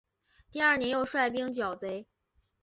[0.51, 2.07] 第二年又率兵剿贼。